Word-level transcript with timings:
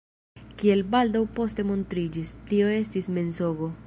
Kiel 0.61 0.79
baldaŭ 0.95 1.21
poste 1.39 1.67
montriĝis, 1.73 2.33
tio 2.51 2.73
estis 2.79 3.13
mensogo. 3.19 3.71